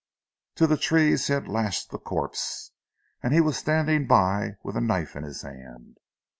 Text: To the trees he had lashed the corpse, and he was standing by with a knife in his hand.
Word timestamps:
To 0.55 0.65
the 0.65 0.77
trees 0.77 1.27
he 1.27 1.33
had 1.33 1.47
lashed 1.47 1.91
the 1.91 1.99
corpse, 1.99 2.71
and 3.21 3.35
he 3.35 3.39
was 3.39 3.55
standing 3.55 4.07
by 4.07 4.53
with 4.63 4.75
a 4.75 4.81
knife 4.81 5.15
in 5.15 5.21
his 5.23 5.43
hand. 5.43 5.97